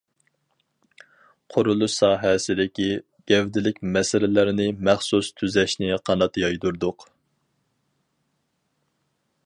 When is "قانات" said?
6.11-6.41